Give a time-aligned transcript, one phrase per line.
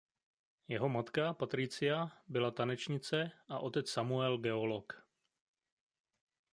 [0.67, 4.93] Jeho matka Patricia byla tanečnice a otec Samuel geolog.